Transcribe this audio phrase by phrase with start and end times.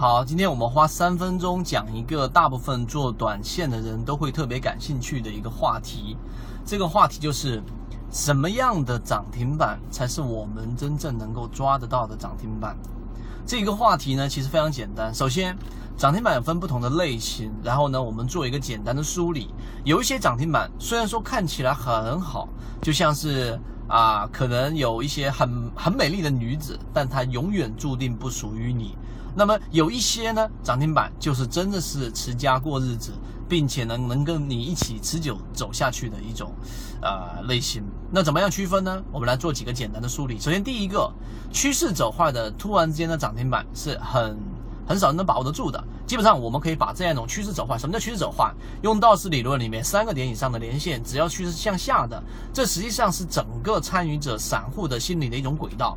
[0.00, 6.16] 好，今天我们花三分钟讲一个大部分做短线的人都会特别感兴趣的一个话题。
[6.64, 7.62] 这个话题就是
[8.10, 12.74] 什么样的涨停板才是我们真正能够抓得到的涨停板？
[13.44, 15.14] 这个话题呢，其实非常简单。
[15.14, 15.54] 首先，
[15.98, 19.52] 涨停板分不同的类型，然后呢，我们做一个简单的梳理。
[19.84, 22.48] 有一些涨停板虽然说看起来很好，
[22.80, 23.60] 就像是。
[23.92, 28.96] 啊，可能有一些很很美丽的女子，但她永远注定不属于你。
[29.34, 33.12] 那么有一些呢，涨停板就是真的是持家过日子，
[33.48, 36.52] 并且能能跟你一起持久走下去的一种，
[37.02, 37.82] 呃类型。
[38.10, 39.02] 那怎么样区分呢？
[39.12, 40.38] 我们来做几个简单的梳理。
[40.38, 41.12] 首先，第一个，
[41.52, 44.38] 趋势走坏的突然之间的涨停板是很。
[44.88, 45.80] 很少人能把握得住的。
[46.04, 47.78] 基本上，我们可以把这样一种趋势走坏。
[47.78, 48.52] 什么叫趋势走坏？
[48.82, 52.20] 用道氏理论里面，三个点以上的连线，只要趋势向下的，
[52.52, 55.96] 这实际上是整个参与者散户的心理的一种轨道。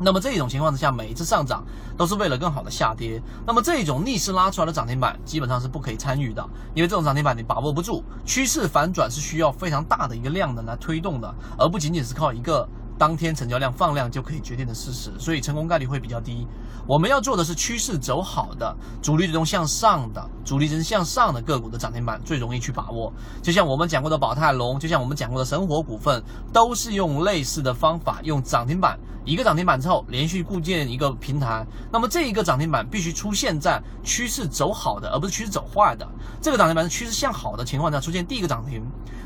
[0.00, 1.62] 那么这种情况之下，每一次上涨
[1.96, 3.22] 都是为了更好的下跌。
[3.46, 6.42] 那么这种逆势拉出来的涨停板，基本上是不可以参与的，
[6.74, 8.02] 因为这种涨停板你把握不住。
[8.24, 12.66] 趋势反转是需要非常大的一个量能来推动的，而不仅仅是靠一个。
[12.98, 16.46] 当天成交量放量就可以决定的事实，所以成功概率会比较低。
[16.86, 23.10] 我们要做的是趋势走好的、主力最终向上的、主力真向上的个股的涨停板最容易去把握。
[23.40, 31.64] 就像我们讲过的宝泰隆，就像我们讲过的神火股份，都是用类似的方法，用涨停板一个涨停板之后连续构建一个平台。
[31.90, 36.06] 那么这一个涨停板必须出现在趋势走好的，而不是趋势走坏的。
[36.42, 38.82] 这个涨停板是趋势向好的情况下出现第一个涨停，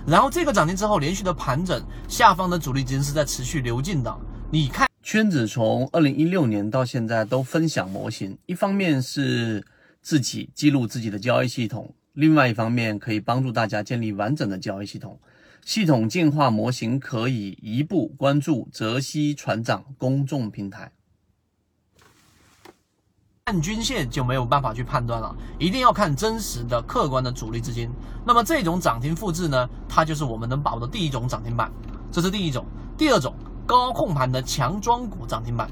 [0.06, 3.64] 然后这个涨停之后连续的盘整，下方的主力资金是在持续。
[3.64, 4.14] 流进的，
[4.50, 9.64] 你看圈子从二零一六年到现在都分享模型，一方面是
[10.02, 15.18] 自己记录自己的交易系统，另外一方面可以帮助大家建立完整的交易系统。
[15.64, 20.92] 系统进化模型可以一步关注泽西船长公众平台。
[23.46, 27.90] 看均线就没有办法去判断了，一定要看真实的客观的主力资金。
[28.26, 31.72] 那么这种涨停复制呢，它就是我们能把握的第一种涨停板，
[32.12, 32.64] 这是第一种。
[32.96, 33.34] 第二种。
[33.66, 35.70] 高控盘的强庄股涨停板，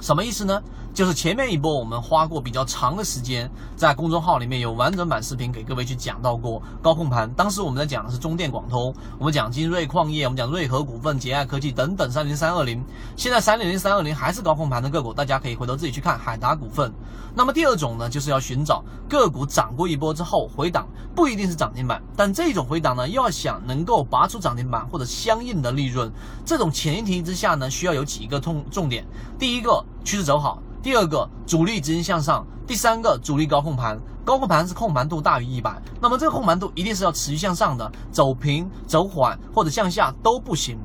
[0.00, 0.62] 什么意思呢？
[0.94, 7.32] 就是前面一波我们花过比较长的时间，在公众号里面有完整版视频给各位去讲到过高控盘。
[7.34, 12.82] 当时我们在讲的是中电广通，我们讲金瑞矿业，我们讲瑞和股份、捷爱科技等等三零三二零。
[13.16, 16.92] 现在三零零三二零还是高控盘的个股，大家可以回头自己去看海达股份。
[17.34, 20.88] 那么第二种呢，就是要寻找个股涨过一波之后回档，
[21.18, 26.08] 不一定是涨停板，但这种回档呢，要想能够拔出涨停板或者相应的利润，
[26.44, 29.04] 这种前提之下呢，需要有几个重重点。
[29.36, 30.62] 第一个，趋势走好。
[30.80, 40.78] 第二个主力资金向上，第三个主力高控盘，高控盘是控盘度大于一百，那么这个控盘度一定是要持续向上的，走平、走缓或者向下都不行。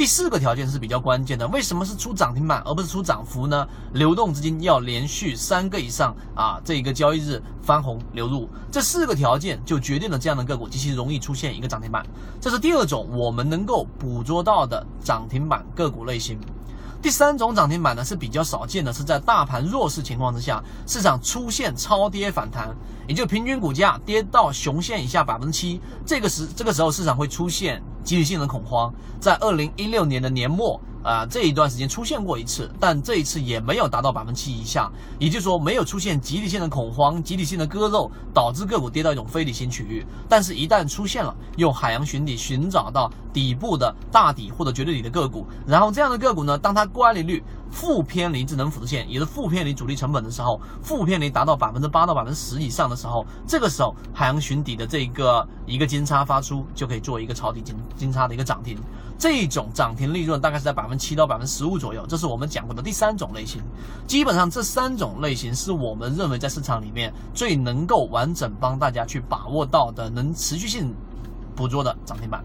[0.00, 3.68] 第四个条件是比较关键的，为什么是出涨停板而不是出涨幅呢？
[3.92, 12.02] 流动资金要连续三个以上啊，这一个交易日翻红流入，这四个条件就决定了这样的个股极其容易出现一个涨停板。
[12.40, 16.40] 这是第二种我们能够捕捉到的涨停板个股类型。
[17.02, 22.76] 第三种涨停板呢是比较少见的，是在大盘弱势情况之下，市场出现超跌反弹，
[23.08, 30.80] 也就平均股价跌到熊线以下百分之七，这个时这个时候市场会出现集体性的恐慌，在二零一六年的年末。
[31.02, 40.04] 啊，这一段时间出现过一次，但这一次也没有达到百分之七以下，也就是说没有出现集体性的恐慌、集体性的割肉，导致个股跌到一种非理性区域。
[40.28, 58.78] 但是，一旦出现了，用海洋寻底寻找到底部的大底或者绝对底的个股，然后这样的个股呢，当它乖离率负偏离智能辅助线，也是负偏离主力成本的时候，负偏离达到百分之八到百分之十以上的时候，这个时候海洋寻底的这个一个金叉发出，就可以做一个抄底金金叉的一个涨停。
[59.18, 63.60] 这种涨停利润大概是在百分之七到百分之十五左右，这是我们讲过的第三种类型。
[64.06, 70.94] 基本上这三种类型是我们认为在市场里面最能够完整帮大家去把握到的，能持续性
[71.54, 72.42] 捕捉的涨停板。